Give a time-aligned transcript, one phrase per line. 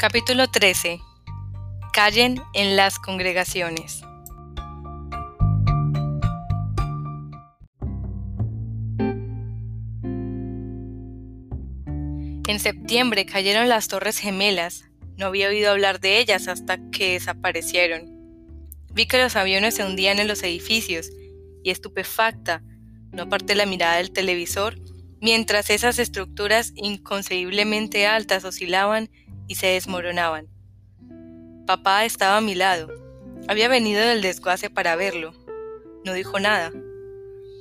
[0.00, 0.98] Capítulo 13.
[1.92, 4.00] Callen en las congregaciones.
[12.48, 14.84] En septiembre cayeron las Torres Gemelas.
[15.18, 18.06] No había oído hablar de ellas hasta que desaparecieron.
[18.94, 21.10] Vi que los aviones se hundían en los edificios
[21.62, 22.62] y estupefacta,
[23.12, 24.78] no aparté la mirada del televisor,
[25.20, 29.10] mientras esas estructuras inconcebiblemente altas oscilaban
[29.50, 30.46] y se desmoronaban.
[31.66, 32.88] Papá estaba a mi lado.
[33.48, 35.34] Había venido del desguace para verlo.
[36.04, 36.70] No dijo nada.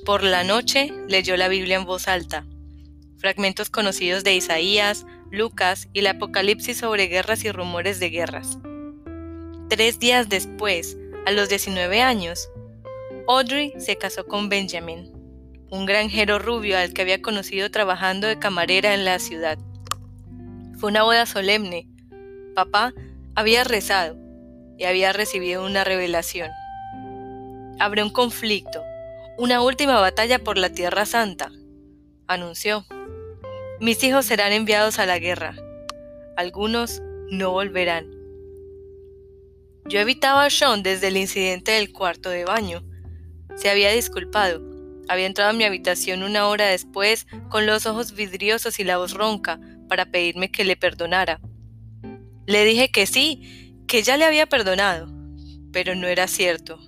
[0.05, 2.45] Por la noche leyó la Biblia en voz alta.
[3.17, 8.59] Fragmentos conocidos de Isaías, Lucas y el Apocalipsis sobre guerras y rumores de guerras.
[9.67, 12.51] Tres días después, a los 19 años,
[13.27, 15.11] Audrey se casó con Benjamin,
[15.71, 19.57] un granjero rubio al que había conocido trabajando de camarera en la ciudad.
[20.79, 21.89] Fue una boda solemne.
[22.55, 22.93] Papá
[23.35, 24.17] había rezado
[24.77, 26.49] y había recibido una revelación.
[27.79, 28.81] Habrá un conflicto,
[29.37, 31.51] una última batalla por la Tierra Santa,
[32.27, 32.85] anunció.
[33.81, 35.53] Mis hijos serán enviados a la guerra.
[36.37, 38.09] Algunos no volverán.
[39.83, 42.83] Yo evitaba a Sean desde el incidente del cuarto de baño.
[43.55, 44.61] Se había disculpado.
[45.09, 49.13] Había entrado a mi habitación una hora después con los ojos vidriosos y la voz
[49.13, 49.59] ronca
[49.89, 51.41] para pedirme que le perdonara.
[52.45, 55.11] Le dije que sí, que ya le había perdonado,
[55.73, 56.79] pero no era cierto.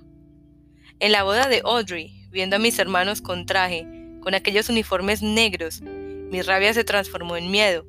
[0.99, 3.85] En la boda de Audrey, viendo a mis hermanos con traje,
[4.21, 7.85] con aquellos uniformes negros, mi rabia se transformó en miedo,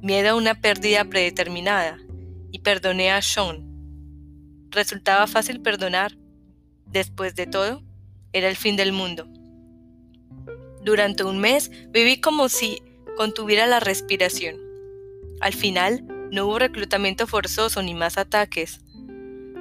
[0.00, 1.98] miedo a una pérdida predeterminada,
[2.52, 3.66] y perdoné a Sean.
[4.70, 6.16] Resultaba fácil perdonar.
[6.86, 7.82] Después de todo,
[8.32, 9.26] era el fin del mundo.
[10.84, 12.80] Durante un mes viví como si
[13.16, 14.56] contuviera la respiración.
[15.40, 18.80] Al final, no hubo reclutamiento forzoso ni más ataques.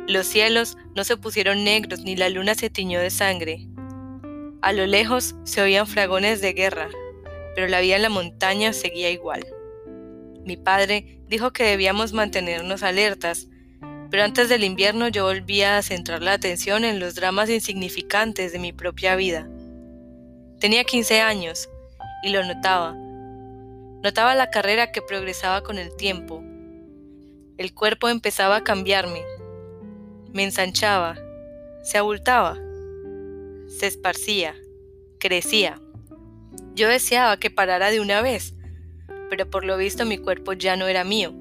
[0.07, 3.67] Los cielos no se pusieron negros ni la luna se tiñó de sangre.
[4.61, 6.89] A lo lejos se oían fragones de guerra,
[7.55, 9.45] pero la vida en la montaña seguía igual.
[10.45, 13.47] Mi padre dijo que debíamos mantenernos alertas,
[14.09, 18.59] pero antes del invierno yo volvía a centrar la atención en los dramas insignificantes de
[18.59, 19.49] mi propia vida.
[20.59, 21.69] Tenía 15 años
[22.23, 23.02] y lo notaba.
[24.03, 26.43] Notaba la carrera que progresaba con el tiempo.
[27.57, 29.21] El cuerpo empezaba a cambiarme.
[30.33, 31.15] Me ensanchaba,
[31.83, 32.55] se abultaba,
[33.69, 34.55] se esparcía,
[35.21, 35.79] crecía.
[36.75, 38.55] Yo deseaba que parara de una vez,
[39.29, 41.33] pero por lo visto mi cuerpo ya no era mío.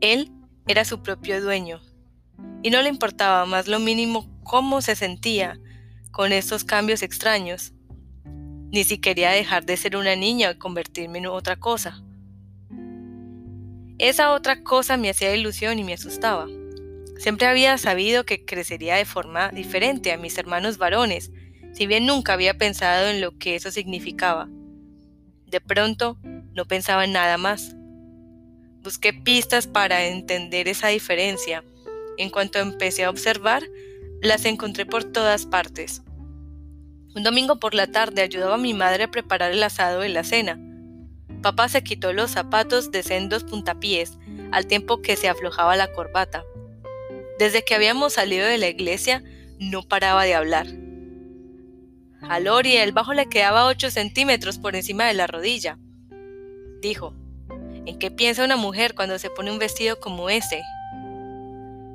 [0.00, 0.32] Él
[0.66, 1.80] era su propio dueño,
[2.64, 5.60] y no le importaba más lo mínimo cómo se sentía
[6.10, 7.72] con estos cambios extraños,
[8.70, 12.02] ni si quería dejar de ser una niña y convertirme en otra cosa.
[13.98, 16.46] Esa otra cosa me hacía ilusión y me asustaba.
[17.18, 21.32] Siempre había sabido que crecería de forma diferente a mis hermanos varones,
[21.72, 24.48] si bien nunca había pensado en lo que eso significaba.
[25.46, 26.18] De pronto,
[26.54, 27.74] no pensaba en nada más.
[28.82, 31.64] Busqué pistas para entender esa diferencia.
[32.18, 33.64] En cuanto empecé a observar,
[34.22, 36.02] las encontré por todas partes.
[37.18, 40.22] Un domingo por la tarde ayudaba a mi madre a preparar el asado de la
[40.22, 40.56] cena.
[41.42, 44.16] Papá se quitó los zapatos de sendos puntapiés
[44.52, 46.44] al tiempo que se aflojaba la corbata.
[47.40, 49.24] Desde que habíamos salido de la iglesia,
[49.58, 50.68] no paraba de hablar.
[52.22, 55.76] A Lori el bajo le quedaba 8 centímetros por encima de la rodilla.
[56.80, 57.16] Dijo,
[57.84, 60.62] ¿En qué piensa una mujer cuando se pone un vestido como ese?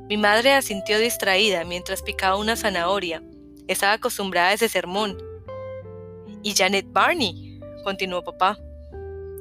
[0.10, 3.24] Mi madre asintió distraída mientras picaba una zanahoria.
[3.68, 5.18] Estaba acostumbrada a ese sermón.
[6.42, 8.58] Y Janet Barney, continuó papá.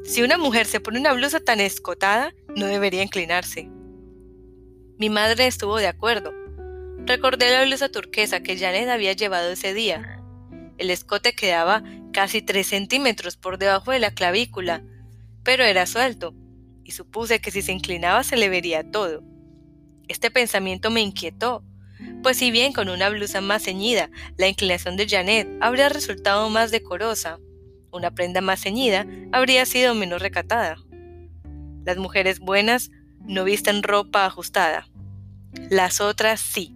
[0.04, 3.68] Si una mujer se pone una blusa tan escotada, no debería inclinarse.
[4.98, 6.32] Mi madre estuvo de acuerdo.
[7.04, 10.20] Recordé la blusa turquesa que Janet había llevado ese día.
[10.78, 11.82] El escote quedaba
[12.12, 14.84] casi tres centímetros por debajo de la clavícula,
[15.42, 16.34] pero era suelto,
[16.84, 19.24] y supuse que si se inclinaba se le vería todo.
[20.08, 21.64] Este pensamiento me inquietó,
[22.22, 26.70] pues si bien con una blusa más ceñida la inclinación de Janet habría resultado más
[26.70, 27.38] decorosa,
[27.90, 30.76] una prenda más ceñida habría sido menos recatada.
[31.84, 32.90] Las mujeres buenas
[33.20, 34.88] no visten ropa ajustada,
[35.70, 36.74] las otras sí.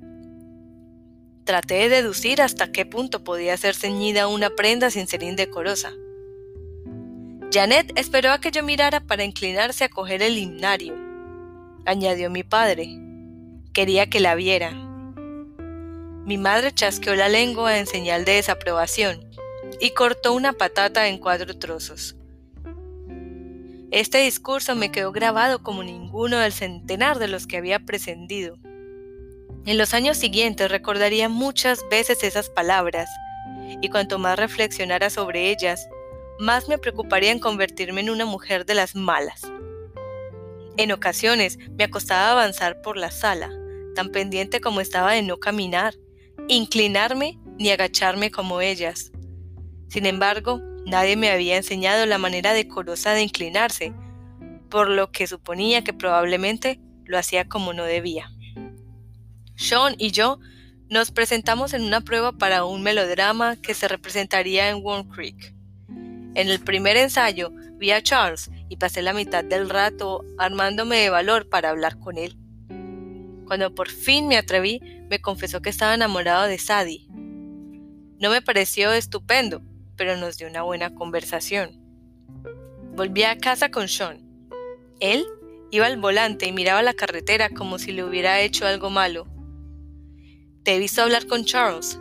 [1.44, 5.92] Traté de deducir hasta qué punto podía ser ceñida una prenda sin ser indecorosa.
[7.52, 10.94] Janet esperó a que yo mirara para inclinarse a coger el himnario,
[11.86, 12.88] añadió mi padre.
[13.72, 14.85] Quería que la viera.
[16.26, 19.30] Mi madre chasqueó la lengua en señal de desaprobación
[19.78, 22.16] y cortó una patata en cuatro trozos.
[23.92, 28.58] Este discurso me quedó grabado como ninguno del centenar de los que había prescindido.
[29.66, 33.08] En los años siguientes recordaría muchas veces esas palabras,
[33.80, 35.88] y cuanto más reflexionara sobre ellas,
[36.40, 39.42] más me preocuparía en convertirme en una mujer de las malas.
[40.76, 43.52] En ocasiones me acostaba a avanzar por la sala,
[43.94, 45.94] tan pendiente como estaba de no caminar,
[46.48, 49.12] inclinarme ni agacharme como ellas.
[49.88, 53.94] Sin embargo, nadie me había enseñado la manera decorosa de inclinarse,
[54.70, 58.30] por lo que suponía que probablemente lo hacía como no debía.
[59.56, 60.38] Sean y yo
[60.88, 65.54] nos presentamos en una prueba para un melodrama que se representaría en Warm Creek.
[65.88, 71.10] En el primer ensayo vi a Charles y pasé la mitad del rato armándome de
[71.10, 72.36] valor para hablar con él.
[73.46, 77.06] Cuando por fin me atreví, me confesó que estaba enamorado de Sadie.
[78.18, 79.62] No me pareció estupendo,
[79.96, 81.80] pero nos dio una buena conversación.
[82.94, 84.26] Volví a casa con Sean.
[85.00, 85.26] Él
[85.70, 89.26] iba al volante y miraba la carretera como si le hubiera hecho algo malo.
[90.62, 92.00] Te he visto hablar con Charles.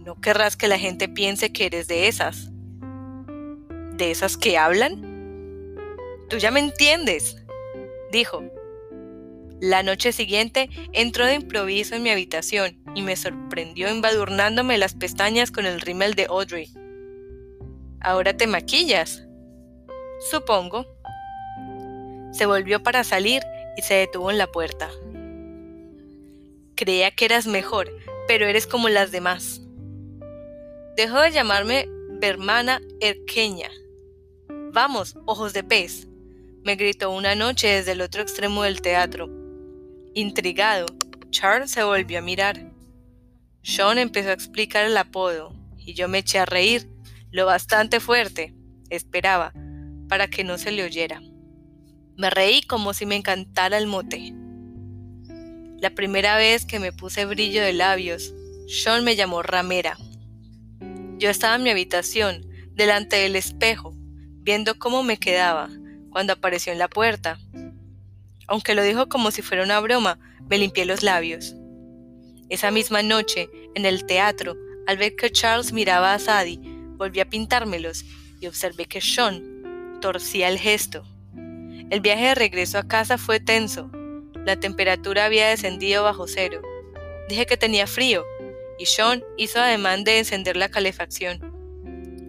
[0.00, 2.50] No querrás que la gente piense que eres de esas.
[3.92, 5.00] ¿De esas que hablan?
[6.28, 7.36] Tú ya me entiendes,
[8.10, 8.42] dijo.
[9.62, 15.52] La noche siguiente entró de improviso en mi habitación y me sorprendió embadurnándome las pestañas
[15.52, 16.68] con el rímel de Audrey.
[18.00, 19.24] ¿Ahora te maquillas?
[20.32, 20.84] Supongo.
[22.32, 23.40] Se volvió para salir
[23.76, 24.90] y se detuvo en la puerta.
[26.74, 27.88] Creía que eras mejor,
[28.26, 29.60] pero eres como las demás.
[30.96, 31.86] Dejó de llamarme
[32.20, 33.70] Bermana Erqueña.
[34.72, 36.08] Vamos, ojos de pez,
[36.64, 39.41] me gritó una noche desde el otro extremo del teatro.
[40.14, 40.84] Intrigado,
[41.30, 42.70] Charles se volvió a mirar.
[43.62, 46.90] Sean empezó a explicar el apodo, y yo me eché a reír,
[47.30, 48.54] lo bastante fuerte,
[48.90, 49.54] esperaba,
[50.08, 51.22] para que no se le oyera.
[52.18, 54.34] Me reí como si me encantara el mote.
[55.78, 58.34] La primera vez que me puse brillo de labios,
[58.68, 59.96] Sean me llamó ramera.
[61.16, 63.94] Yo estaba en mi habitación, delante del espejo,
[64.42, 65.70] viendo cómo me quedaba,
[66.10, 67.38] cuando apareció en la puerta.
[68.52, 71.56] Aunque lo dijo como si fuera una broma, me limpié los labios.
[72.50, 76.60] Esa misma noche, en el teatro, al ver que Charles miraba a Sadie,
[76.98, 78.04] volví a pintármelos
[78.42, 81.02] y observé que Sean torcía el gesto.
[81.88, 83.90] El viaje de regreso a casa fue tenso.
[84.44, 86.60] La temperatura había descendido bajo cero.
[87.30, 88.22] Dije que tenía frío
[88.78, 91.40] y Sean hizo ademán de encender la calefacción.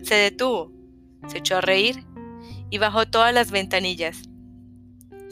[0.04, 0.72] Se detuvo,
[1.28, 2.06] se echó a reír
[2.70, 4.30] y bajó todas las ventanillas.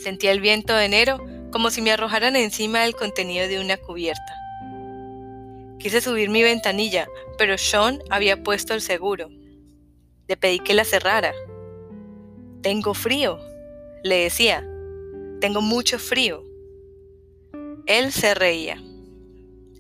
[0.02, 4.36] Sentía el viento de enero como si me arrojaran encima el contenido de una cubierta.
[5.78, 7.08] Quise subir mi ventanilla,
[7.38, 9.30] pero Sean había puesto el seguro.
[10.28, 11.34] Le pedí que la cerrara.
[12.62, 13.40] Tengo frío,
[14.04, 14.66] le decía.
[15.40, 16.44] Tengo mucho frío.
[17.86, 18.82] Él se reía.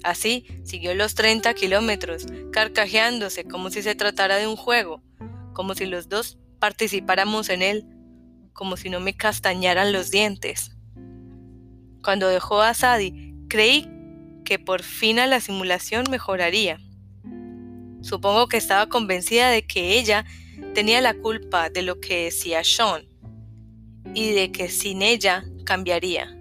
[0.04, 5.02] Así siguió los 30 kilómetros, carcajeándose como si se tratara de un juego,
[5.54, 7.86] como si los dos participáramos en él
[8.53, 10.71] como si no me castañaran los dientes.
[12.03, 13.89] Cuando dejó a Sadie, creí
[14.45, 16.80] que por fin la simulación mejoraría.
[18.01, 20.25] Supongo que estaba convencida de que ella
[20.74, 23.06] tenía la culpa de lo que decía Sean
[24.13, 26.36] y de que sin ella cambiaría.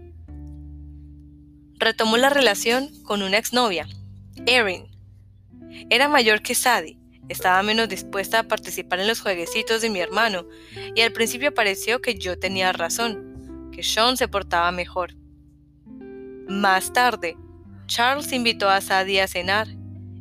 [1.74, 3.86] Retomó la relación con una exnovia,
[4.46, 4.86] Erin.
[5.88, 6.99] Era mayor que Sadie
[7.30, 10.46] estaba menos dispuesta a participar en los jueguecitos de mi hermano,
[10.94, 15.14] y al principio pareció que yo tenía razón, que Sean se portaba mejor.
[16.48, 17.36] Más tarde,
[17.86, 19.68] Charles invitó a Sadie a cenar.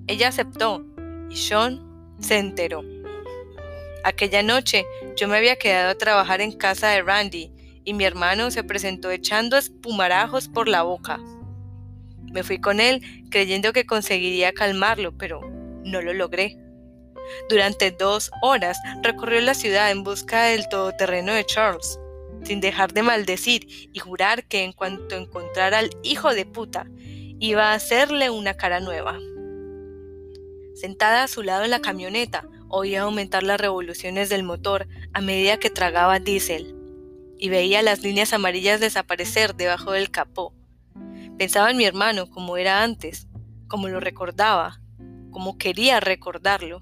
[0.06, 0.86] Ella aceptó,
[1.32, 1.82] y Sean
[2.20, 2.84] se enteró.
[4.04, 4.86] Aquella noche
[5.18, 7.51] yo me había quedado a trabajar en casa de Randy,
[7.86, 11.20] y mi hermano se presentó echando espumarajos por la boca.
[12.32, 13.01] Me fui con él
[13.32, 15.42] creyendo que conseguiría calmarlo, pero
[15.84, 16.69] no lo logré.
[17.50, 22.00] Durante dos horas recorrió la ciudad en busca del todoterreno de Charles,
[22.43, 26.88] sin dejar de maldecir y jurar que en cuanto encontrara al hijo de puta,
[27.39, 29.17] iba a hacerle una cara nueva.
[30.75, 35.57] Sentada a su lado en la camioneta, oía aumentar las revoluciones del motor a medida
[35.57, 36.75] que tragaba diésel,
[37.38, 40.53] y veía las líneas amarillas desaparecer debajo del capó.
[41.38, 43.27] Pensaba en mi hermano como era antes,
[43.67, 44.81] como lo recordaba,
[45.31, 46.79] como quería recordarlo.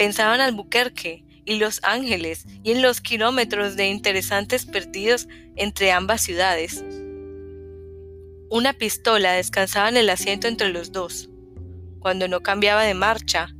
[0.00, 6.22] Pensaba en Albuquerque y Los Ángeles y en los kilómetros de interesantes perdidos entre ambas
[6.22, 6.82] ciudades.
[8.48, 11.28] Una pistola descansaba en el asiento entre los dos.
[11.98, 13.54] Cuando no cambiaba de marcha,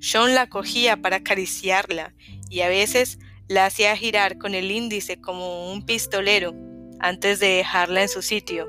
[0.00, 2.12] Sean la cogía para acariciarla
[2.50, 6.56] y a veces La hacía girar con el índice como un pistolero
[6.98, 8.66] antes de dejarla en su sitio,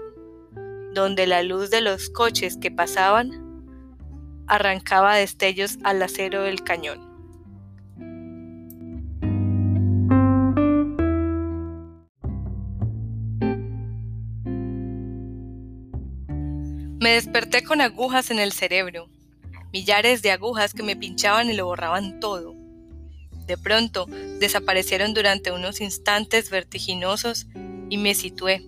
[0.94, 3.32] donde la luz de los coches que pasaban
[4.46, 7.05] arrancaba destellos al acero del cañón.
[17.06, 19.12] Me desperté con agujas en el cerebro,
[19.72, 22.56] millares de agujas que me pinchaban y lo borraban todo.
[23.46, 24.08] De pronto
[24.40, 27.46] desaparecieron durante unos instantes vertiginosos
[27.92, 28.66] y me situé.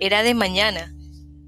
[0.00, 0.92] Era de mañana.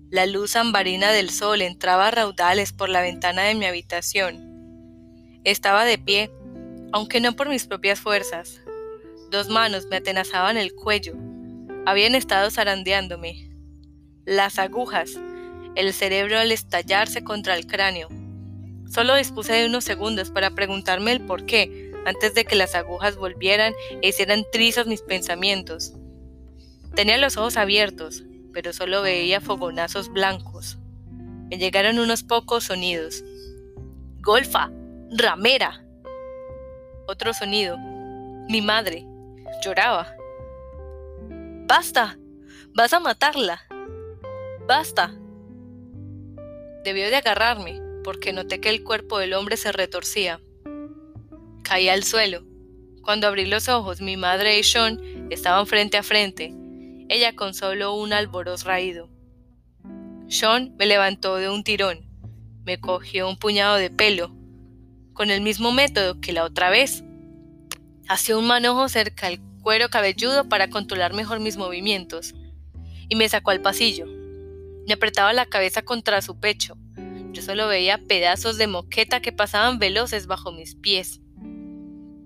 [0.08, 5.40] La luz ambarina del sol entraba a raudales por la ventana de mi habitación.
[5.42, 6.30] Estaba de pie,
[6.92, 8.60] aunque no por mis propias fuerzas.
[9.32, 11.16] Dos manos me atenazaban el cuello.
[11.86, 13.50] Habían estado zarandeándome.
[14.24, 15.18] Las agujas,
[15.76, 18.08] el cerebro al estallarse contra el cráneo.
[18.90, 23.16] Solo dispuse de unos segundos para preguntarme el por qué, antes de que las agujas
[23.16, 25.94] volvieran e hicieran trizas mis pensamientos.
[26.94, 30.78] Tenía los ojos abiertos, pero solo veía fogonazos blancos.
[31.50, 33.24] Me llegaron unos pocos sonidos.
[34.20, 34.70] Golfa,
[35.10, 35.84] ramera.
[37.06, 37.78] Otro sonido.
[38.48, 39.06] Mi madre.
[39.64, 40.14] Lloraba.
[41.66, 42.18] Basta.
[42.74, 43.66] Vas a matarla.
[44.66, 45.14] Basta.
[46.84, 50.40] Debió de agarrarme, porque noté que el cuerpo del hombre se retorcía.
[51.62, 52.44] Caí al suelo.
[53.02, 56.54] Cuando abrí los ojos, mi madre y Sean estaban frente a frente,
[57.08, 59.10] ella con solo un alboroz raído.
[60.28, 62.08] Sean me levantó de un tirón,
[62.64, 64.34] me cogió un puñado de pelo,
[65.12, 67.04] con el mismo método que la otra vez.
[68.08, 72.34] Hacía un manojo cerca del cuero cabelludo para controlar mejor mis movimientos,
[73.08, 74.21] y me sacó al pasillo.
[74.86, 76.76] Me apretaba la cabeza contra su pecho.
[77.32, 81.20] Yo solo veía pedazos de moqueta que pasaban veloces bajo mis pies.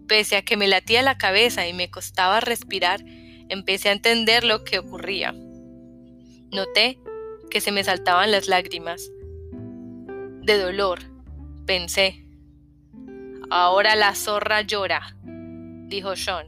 [0.09, 3.05] Pese a que me latía la cabeza y me costaba respirar,
[3.49, 5.33] empecé a entender lo que ocurría.
[6.53, 6.99] Noté
[7.51, 9.11] que se me saltaban las lágrimas.
[10.43, 11.01] De dolor,
[11.67, 12.25] pensé.
[13.51, 15.17] Ahora la zorra llora,
[15.89, 16.47] dijo Sean.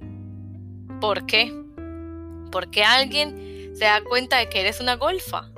[1.01, 1.53] ¿Por qué?
[2.51, 5.51] Porque alguien se da cuenta de que eres una golfa.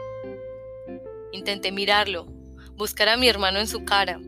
[1.33, 2.27] Intenté mirarlo,
[2.77, 4.21] buscar a mi hermano en su cara,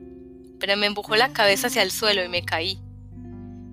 [0.60, 2.78] pero me empujó la cabeza hacia el suelo y me caí.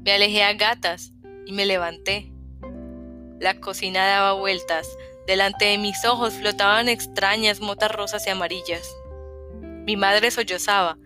[0.03, 1.11] Me alejé a gatas
[1.45, 2.31] y me levanté.
[3.39, 4.87] La cocina daba vueltas.
[5.27, 8.95] Delante de mis ojos flotaban extrañas motas rosas y amarillas.
[9.85, 10.97] Mi madre sollozaba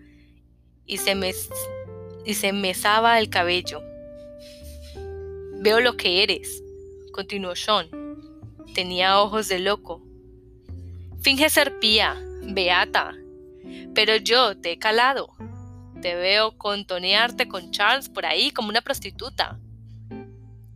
[0.86, 3.82] y se, mesaba el cabello.
[5.60, 6.62] Veo lo que eres,
[7.12, 7.88] continuó Sean.
[8.74, 10.03] Tenía ojos de loco.
[11.24, 13.14] Finge ser pía, beata,
[13.94, 15.30] pero yo te he calado.
[16.02, 19.58] Te veo contonearte con Charles por ahí como una prostituta.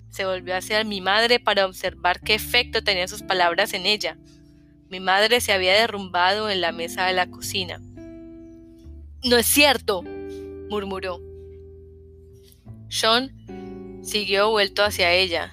[0.09, 4.17] Se volvió hacia mi madre para observar qué efecto tenían sus palabras en ella.
[4.89, 7.79] Mi madre se había derrumbado en la mesa de la cocina.
[9.25, 10.03] No es cierto,
[10.71, 11.21] murmuró.
[12.89, 15.53] Sean siguió vuelto hacia ella.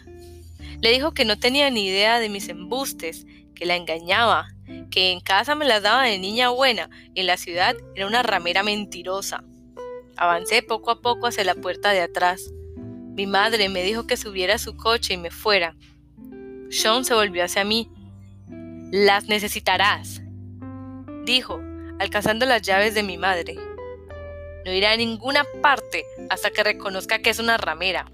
[0.80, 3.26] Le dijo que no tenía ni idea de mis embustes,
[3.56, 4.55] que la engañaba,
[4.90, 8.64] que en casa me las daba de niña buena en la ciudad era una ramera
[8.64, 9.44] mentirosa.
[10.18, 12.52] Avancé poco a poco hacia la puerta de atrás.
[13.16, 15.76] Mi madre me dijo que subiera a su coche y me fuera.
[16.70, 17.90] Sean se volvió hacia mí.
[18.92, 20.22] Las necesitarás,
[21.26, 21.60] dijo,
[22.00, 23.56] alcanzando las llaves de mi madre.
[24.66, 28.12] No iré a ninguna parte hasta que reconozca que es una ramera.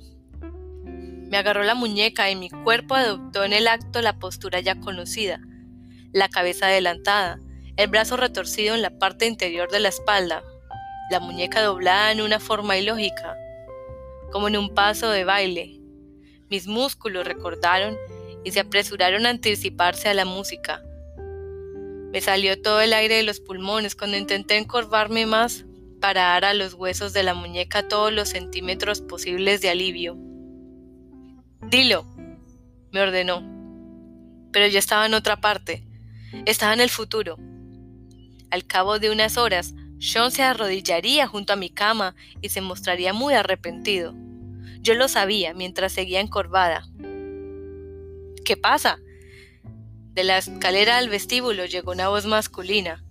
[1.31, 5.39] Me agarró la muñeca y mi cuerpo adoptó en el acto la postura ya conocida,
[6.13, 7.39] la cabeza adelantada,
[7.77, 10.43] el brazo retorcido en la parte interior de la espalda,
[11.09, 13.37] la muñeca doblada en una forma ilógica,
[14.31, 15.79] como en un paso de baile.
[16.49, 17.97] Mis músculos recordaron
[18.43, 20.81] y se apresuraron a anticiparse a la música.
[22.11, 25.65] Me salió todo el aire de los pulmones cuando intenté encorvarme más
[26.01, 30.17] para dar a los huesos de la muñeca todos los centímetros posibles de alivio.
[31.69, 32.05] Dilo,
[32.91, 33.43] me ordenó.
[34.51, 35.85] Pero yo estaba en otra parte,
[36.45, 37.37] estaba en el futuro.
[38.49, 43.13] Al cabo de unas horas, Sean se arrodillaría junto a mi cama y se mostraría
[43.13, 44.13] muy arrepentido.
[44.81, 46.87] Yo lo sabía mientras seguía encorvada.
[48.43, 48.99] ¿Qué pasa?
[50.13, 53.03] De la escalera al vestíbulo llegó una voz masculina.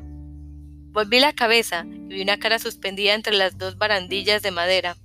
[0.93, 4.97] Volví la cabeza y vi una cara suspendida entre las dos barandillas de madera.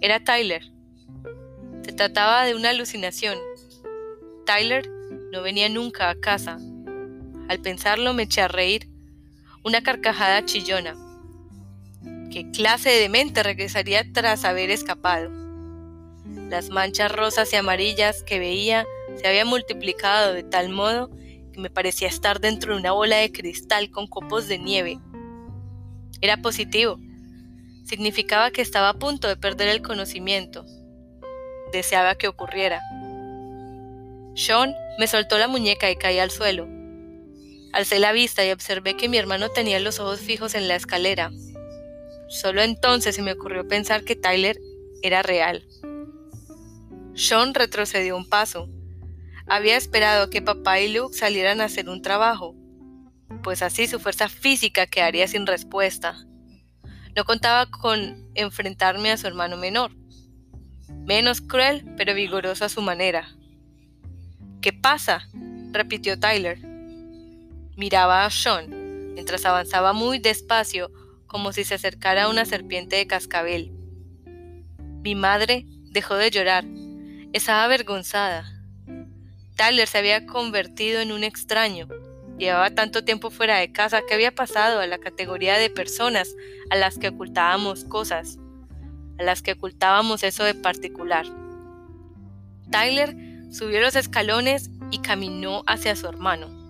[0.00, 0.62] Era Tyler.
[1.84, 3.38] Se trataba de una alucinación.
[4.46, 4.90] Tyler
[5.30, 6.58] no venía nunca a casa.
[7.48, 8.88] Al pensarlo me eché a reír
[9.62, 10.96] una carcajada chillona.
[12.30, 15.30] ¿Qué clase de mente regresaría tras haber escapado?
[16.48, 18.86] Las manchas rosas y amarillas que veía
[19.16, 21.10] se habían multiplicado de tal modo
[21.52, 24.98] que me parecía estar dentro de una bola de cristal con copos de nieve.
[26.20, 26.98] Era positivo.
[27.84, 30.64] Significaba que estaba a punto de perder el conocimiento.
[31.72, 32.80] Deseaba que ocurriera.
[34.34, 36.73] Sean me soltó la muñeca y caí al suelo.
[37.74, 41.32] Alcé la vista y observé que mi hermano tenía los ojos fijos en la escalera.
[42.28, 44.56] Solo entonces se me ocurrió pensar que Tyler
[45.02, 45.66] era real.
[47.16, 48.68] Sean retrocedió un paso.
[49.48, 52.54] Había esperado que papá y Luke salieran a hacer un trabajo,
[53.42, 56.16] pues así su fuerza física quedaría sin respuesta.
[57.16, 59.90] No contaba con enfrentarme a su hermano menor,
[61.04, 63.34] menos cruel pero vigoroso a su manera.
[64.62, 65.28] ¿Qué pasa?
[65.72, 66.73] repitió Tyler.
[67.76, 70.90] Miraba a Sean mientras avanzaba muy despacio
[71.26, 73.72] como si se acercara a una serpiente de cascabel.
[75.02, 76.64] Mi madre dejó de llorar.
[77.32, 78.50] Estaba avergonzada.
[79.56, 81.88] Tyler se había convertido en un extraño.
[82.38, 86.34] Llevaba tanto tiempo fuera de casa que había pasado a la categoría de personas
[86.70, 88.38] a las que ocultábamos cosas,
[89.18, 91.26] a las que ocultábamos eso de particular.
[92.70, 93.16] Tyler
[93.50, 96.63] subió los escalones y caminó hacia su hermano.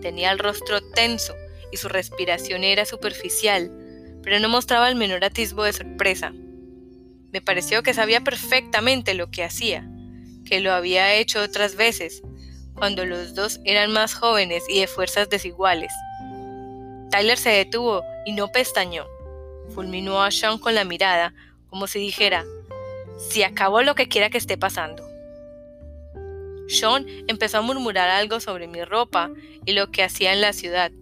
[0.00, 1.34] Tenía el rostro tenso
[1.72, 3.70] y su respiración era superficial,
[4.22, 6.32] pero no mostraba el menor atisbo de sorpresa.
[7.32, 9.88] Me pareció que sabía perfectamente lo que hacía,
[10.44, 12.22] que lo había hecho otras veces,
[12.74, 15.92] cuando los dos eran más jóvenes y de fuerzas desiguales.
[17.10, 19.06] Tyler se detuvo y no pestañó.
[19.74, 21.34] Fulminó a Sean con la mirada,
[21.68, 22.44] como si dijera,
[23.18, 25.07] si acabó lo que quiera que esté pasando.
[26.68, 29.30] Sean empezó a murmurar algo sobre mi ropa
[29.64, 30.92] y lo que hacía en la ciudad.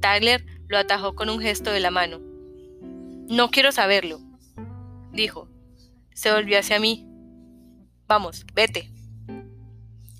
[0.00, 2.20] Tyler lo atajó con un gesto de la mano.
[3.28, 4.20] No quiero saberlo,
[5.12, 5.48] dijo.
[6.14, 7.06] Se volvió hacia mí.
[8.08, 8.90] Vamos, vete.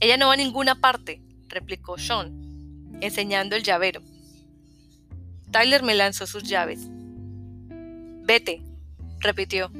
[0.00, 4.02] Ella no va a ninguna parte, replicó Sean, enseñando el llavero.
[5.50, 6.80] Tyler me lanzó sus llaves.
[8.24, 8.62] Vete,
[9.20, 9.70] repitió.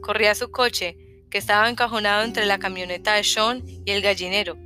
[0.00, 0.96] Corrí a su coche
[1.38, 4.56] estaba encajonado entre la camioneta de Sean y el gallinero.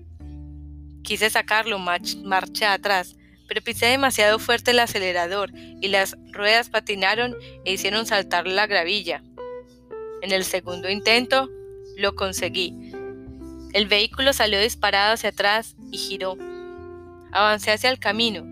[1.03, 3.17] Quise sacarlo marcha atrás,
[3.49, 9.23] pero pisé demasiado fuerte el acelerador y las ruedas patinaron e hicieron saltar la gravilla.
[10.23, 11.49] En el segundo intento,
[11.97, 12.93] lo conseguí.
[13.73, 16.37] El vehículo salió disparado hacia atrás y giró.
[17.33, 18.45] Avancé hacia el camino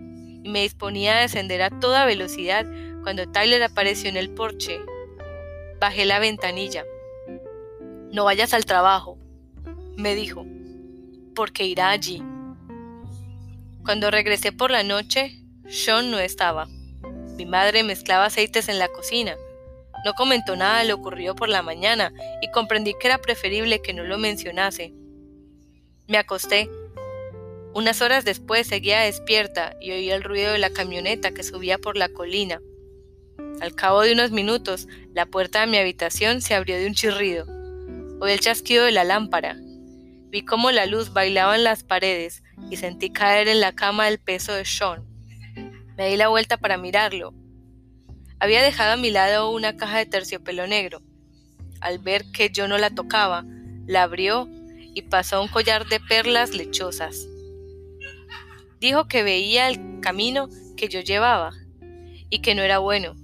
[0.43, 2.65] y me disponía a descender a toda velocidad
[3.03, 4.79] cuando Tyler apareció en el porche.
[5.79, 6.83] Bajé la ventanilla.
[8.11, 9.19] No vayas al trabajo,
[9.95, 10.45] me dijo,
[11.35, 12.23] porque irá allí.
[13.83, 16.67] Cuando regresé por la noche, Sean no estaba.
[17.37, 19.35] Mi madre mezclaba aceites en la cocina.
[20.05, 23.93] No comentó nada de lo ocurrido por la mañana y comprendí que era preferible que
[23.93, 24.93] no lo mencionase.
[26.07, 26.69] Me acosté.
[27.73, 31.95] Unas horas después seguía despierta y oí el ruido de la camioneta que subía por
[31.95, 32.59] la colina.
[33.61, 37.58] Al cabo de unos minutos, la puerta de mi habitación se abrió de un chirrido.
[38.21, 39.55] Oí el chasquido de la lámpara.
[40.29, 44.19] Vi cómo la luz bailaba en las paredes y sentí caer en la cama el
[44.19, 45.05] peso de Sean.
[45.97, 47.33] Me di la vuelta para mirarlo.
[48.39, 51.01] Había dejado a mi lado una caja de terciopelo negro.
[51.79, 53.45] Al ver que yo no la tocaba,
[53.87, 54.49] la abrió
[54.93, 57.25] y pasó un collar de perlas lechosas.
[58.81, 61.51] Dijo que veía el camino que yo llevaba
[62.29, 63.15] y que no era bueno,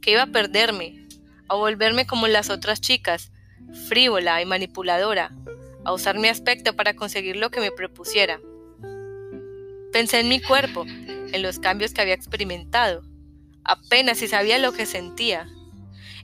[0.00, 1.06] que iba a perderme,
[1.48, 3.32] a volverme como las otras chicas,
[3.88, 5.30] frívola y manipuladora,
[5.84, 8.40] a usar mi aspecto para conseguir lo que me propusiera.
[9.92, 13.02] Pensé en mi cuerpo, en los cambios que había experimentado,
[13.64, 15.48] apenas si sabía lo que sentía.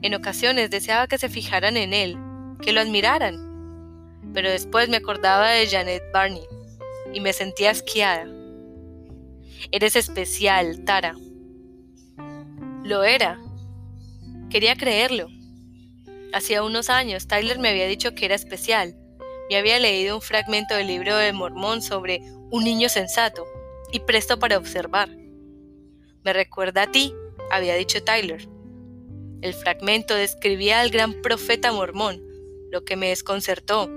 [0.02, 2.16] En ocasiones deseaba que se fijaran en él,
[2.62, 3.46] que lo admiraran.
[4.34, 6.44] Pero después me acordaba de Janet Barney
[7.12, 8.26] y me sentía asqueada.
[9.72, 11.14] Eres especial, Tara.
[12.84, 13.40] Lo era.
[14.50, 15.28] Quería creerlo.
[16.36, 18.94] Hacía unos años Tyler me había dicho que era especial.
[19.48, 22.20] Me había leído un fragmento del libro de Mormón sobre
[22.50, 23.46] un niño sensato
[23.90, 25.08] y presto para observar.
[26.24, 27.14] Me recuerda a ti,
[27.50, 28.46] había dicho Tyler.
[29.40, 32.22] El fragmento describía al gran profeta mormón,
[32.70, 33.88] lo que me desconcertó.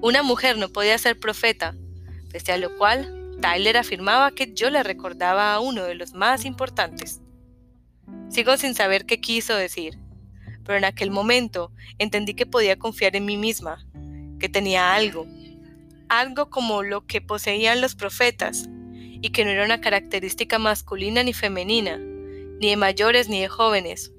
[0.00, 1.74] Una mujer no podía ser profeta,
[2.30, 6.46] pese a lo cual Tyler afirmaba que yo le recordaba a uno de los más
[6.46, 7.20] importantes.
[8.30, 9.98] Sigo sin saber qué quiso decir
[10.64, 13.84] pero en aquel momento entendí que podía confiar en mí misma,
[14.38, 15.26] que tenía algo,
[16.08, 18.68] algo como lo que poseían los profetas,
[19.24, 24.12] y que no era una característica masculina ni femenina, ni de mayores ni de jóvenes,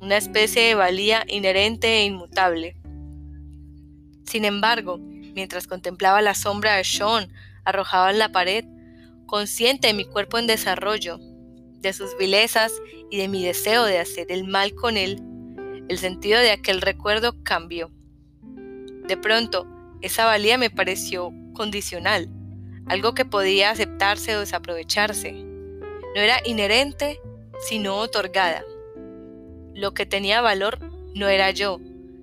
[0.00, 2.76] una especie de valía inherente e inmutable.
[4.24, 7.30] Sin embargo, mientras contemplaba la sombra de Sean
[7.64, 8.64] arrojada en la pared,
[9.26, 11.18] consciente de mi cuerpo en desarrollo,
[11.80, 12.72] de sus vilezas
[13.10, 15.22] y de mi deseo de hacer el mal con él,
[15.88, 17.90] el sentido de aquel recuerdo cambió.
[19.06, 19.66] De pronto,
[20.00, 22.28] esa valía me pareció condicional,
[22.86, 25.32] algo que podía aceptarse o desaprovecharse.
[25.32, 27.20] No era inherente,
[27.68, 28.62] sino otorgada.
[29.74, 30.78] Lo que tenía valor
[31.14, 31.80] no era yo,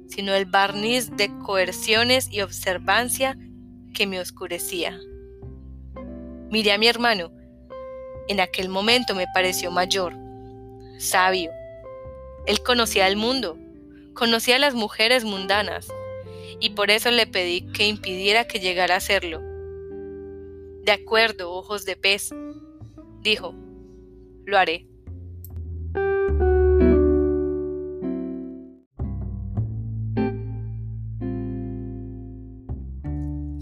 [0.08, 3.38] sino el barniz de coerciones y observancia
[3.93, 5.00] que me oscurecía.
[6.50, 7.32] Miré a mi hermano.
[8.28, 10.13] En aquel momento me pareció mayor,
[10.97, 11.52] sabio.
[12.45, 13.58] Él conocía el mundo,
[14.13, 15.88] conocía a las mujeres mundanas,
[16.60, 19.41] y por eso le pedí que impidiera que llegara a hacerlo.
[20.84, 22.32] De acuerdo, ojos de pez,
[23.21, 23.54] dijo,
[24.45, 24.88] lo haré.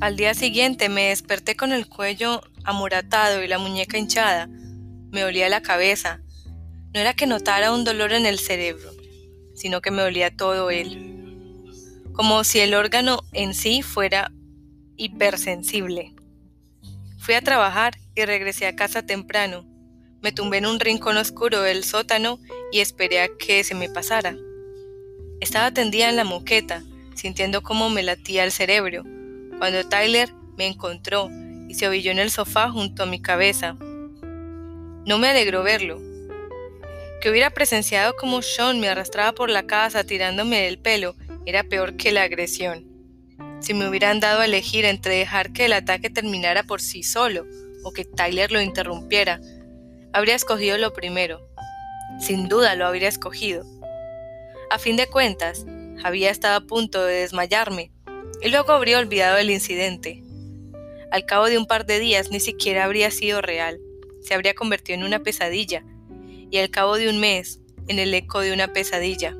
[0.01, 4.47] Al día siguiente me desperté con el cuello amoratado y la muñeca hinchada.
[5.11, 6.21] Me olía la cabeza.
[6.93, 8.89] No era que notara un dolor en el cerebro,
[9.55, 11.67] sino que me olía todo él.
[12.13, 14.31] Como si el órgano en sí fuera
[14.97, 16.13] hipersensible.
[17.19, 19.65] Fui a trabajar y regresé a casa temprano.
[20.21, 22.39] Me tumbé en un rincón oscuro del sótano
[22.71, 24.35] y esperé a que se me pasara.
[25.39, 26.83] Estaba tendida en la moqueta,
[27.15, 29.03] sintiendo cómo me latía el cerebro
[29.59, 31.29] cuando Tyler me encontró
[31.67, 33.75] y se ovilló en el sofá junto a mi cabeza.
[35.05, 36.08] No me alegró verlo.
[37.21, 41.97] Que hubiera presenciado como Sean me arrastraba por la casa tirándome del pelo era peor
[41.97, 42.87] que la agresión.
[43.59, 47.45] Si me hubieran dado a elegir entre dejar que el ataque terminara por sí solo
[47.83, 49.41] o que Tyler lo interrumpiera,
[50.13, 51.41] habría escogido lo primero.
[52.19, 53.65] Sin duda lo habría escogido.
[54.69, 55.65] A fin de cuentas,
[56.03, 57.91] había estado a punto de desmayarme
[58.41, 60.23] y luego habría olvidado el incidente.
[61.11, 63.79] Al cabo de un par de días ni siquiera habría sido real,
[64.21, 65.83] se habría convertido en una pesadilla,
[66.51, 69.35] y al cabo de un mes, en el eco de una pesadilla.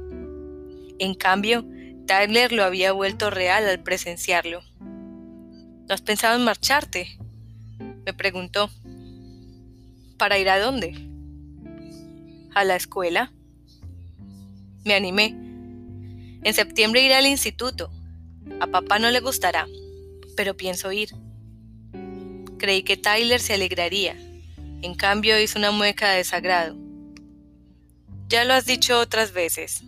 [1.00, 1.65] En cambio,
[2.06, 4.62] Tyler lo había vuelto real al presenciarlo.
[4.80, 7.17] ¿No has pensado en marcharte?
[8.06, 8.69] me preguntó.
[10.17, 10.93] ¿Para ir a dónde?
[12.56, 13.32] ¿A la escuela?
[14.84, 15.36] Me animé.
[16.43, 17.91] En septiembre iré al instituto.
[18.60, 19.67] A papá no le gustará,
[20.36, 21.10] pero pienso ir.
[22.58, 24.15] Creí que Tyler se alegraría.
[24.82, 26.88] En cambio hizo una mueca de desagrado.
[28.29, 29.81] Ya lo has dicho otras veces.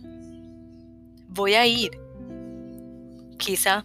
[1.28, 1.92] Voy a ir.
[3.38, 3.84] Quizá.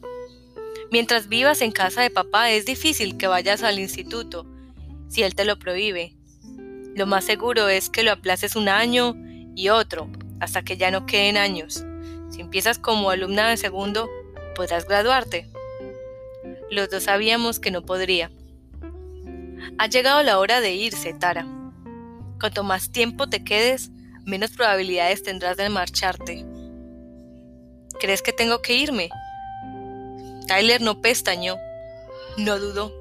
[0.92, 4.48] Mientras vivas en casa de papá es difícil que vayas al instituto,
[5.10, 6.16] si él te lo prohíbe.
[6.96, 9.16] Lo más seguro es que lo aplaces un año
[9.56, 11.86] y otro, hasta que ya no queden años.
[12.32, 14.10] Si empiezas como alumna de segundo,
[14.56, 15.52] podrás graduarte.
[16.72, 18.32] Los dos sabíamos que no podría.
[19.78, 21.46] Ha llegado la hora de irse, Tara.
[22.40, 23.92] Cuanto más tiempo te quedes,
[24.28, 26.46] menos probabilidades tendrás de marcharte.
[28.00, 29.10] ¿Crees que tengo que irme?
[30.48, 31.56] Tyler no pestañó,
[32.38, 32.94] no dudó.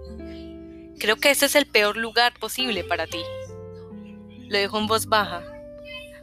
[1.00, 3.22] Creo que ese es el peor lugar posible para ti.
[4.48, 5.42] Lo dijo en voz baja,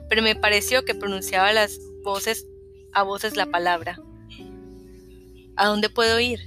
[0.07, 2.47] pero me pareció que pronunciaba las voces
[2.93, 3.99] a voces la palabra.
[5.57, 6.39] ¿A dónde puedo ir?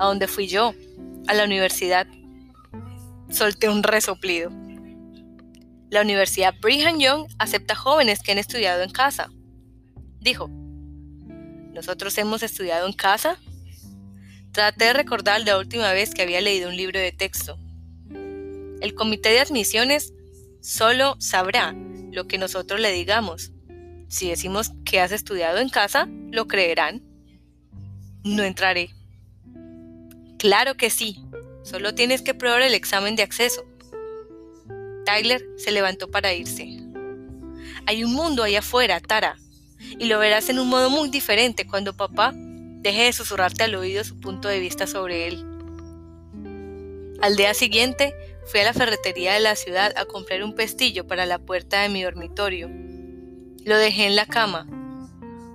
[0.00, 0.74] ¿A dónde fui yo?
[1.28, 2.08] A la universidad.
[3.30, 4.50] Solté un resoplido.
[5.90, 9.30] La Universidad Brigham Young acepta jóvenes que han estudiado en casa.
[10.20, 10.48] Dijo,
[11.72, 13.38] ¿nosotros hemos estudiado en casa?
[14.52, 17.58] Traté de recordar la última vez que había leído un libro de texto.
[18.80, 20.12] El comité de admisiones
[20.60, 21.74] solo sabrá
[22.12, 23.52] lo que nosotros le digamos.
[24.08, 27.02] Si decimos que has estudiado en casa, lo creerán.
[28.24, 28.90] No entraré.
[30.38, 31.22] Claro que sí.
[31.62, 33.64] Solo tienes que probar el examen de acceso.
[35.08, 36.68] Tyler se levantó para irse.
[37.86, 39.38] Hay un mundo allá afuera, Tara,
[39.98, 44.04] y lo verás en un modo muy diferente cuando papá deje de susurrarte al oído
[44.04, 45.46] su punto de vista sobre él.
[47.22, 48.12] Al día siguiente
[48.44, 51.88] fui a la ferretería de la ciudad a comprar un pestillo para la puerta de
[51.88, 52.68] mi dormitorio.
[53.64, 54.66] Lo dejé en la cama.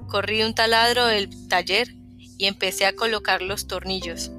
[0.08, 4.32] Corrí un taladro del taller y empecé a colocar los tornillos.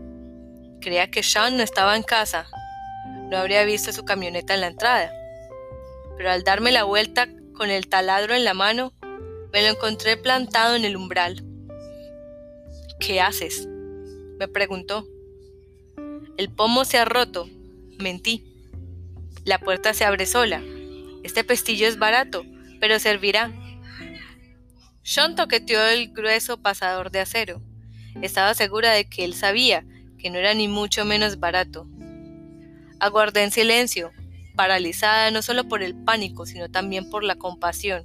[0.81, 2.48] Creía que Sean no estaba en casa.
[3.36, 5.12] Habría visto su camioneta en la entrada.
[6.16, 8.92] Pero al darme la vuelta con el taladro en la mano,
[9.52, 11.44] me lo encontré plantado en el umbral.
[13.00, 13.66] ¿Qué haces?
[14.38, 15.06] me preguntó.
[16.36, 17.48] El pomo se ha roto.
[17.98, 18.44] Mentí.
[19.44, 20.62] La puerta se abre sola.
[21.22, 22.44] Este pestillo es barato,
[22.80, 23.52] pero servirá.
[25.02, 27.60] Sean toqueteó el grueso pasador de acero.
[28.22, 29.84] Estaba segura de que él sabía
[30.18, 31.86] que no era ni mucho menos barato.
[33.04, 34.12] Aguardé en silencio,
[34.56, 38.02] paralizada no solo por el pánico, sino también por la compasión.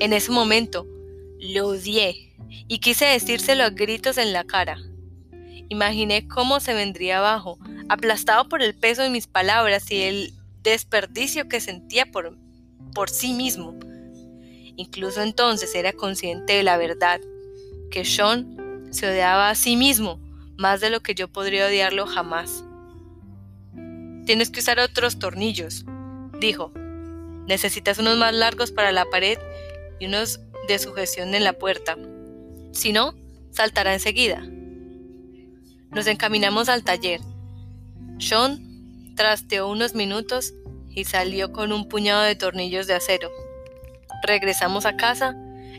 [0.00, 0.86] En ese momento,
[1.40, 2.34] lo odié
[2.68, 4.76] y quise decírselo a gritos en la cara.
[5.70, 11.48] Imaginé cómo se vendría abajo, aplastado por el peso de mis palabras y el desperdicio
[11.48, 12.36] que sentía por,
[12.92, 13.78] por sí mismo.
[14.76, 17.18] Incluso entonces era consciente de la verdad,
[17.90, 20.20] que Sean se odiaba a sí mismo
[20.58, 22.65] más de lo que yo podría odiarlo jamás.
[24.26, 25.84] Tienes que usar otros tornillos,
[26.40, 26.72] dijo.
[27.46, 29.38] Necesitas unos más largos para la pared
[30.00, 31.96] y unos de sujeción en la puerta.
[32.72, 33.14] Si no,
[33.52, 34.44] saltará enseguida.
[35.92, 37.20] Nos encaminamos al taller.
[38.18, 40.52] Sean trasteó unos minutos
[40.90, 43.30] y salió con un puñado de tornillos de acero.
[44.24, 45.36] Regresamos a casa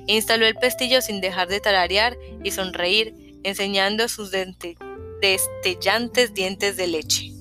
[0.08, 4.32] e instaló el pestillo sin dejar de tararear y sonreír, enseñando sus
[5.22, 7.37] destellantes dientes de leche.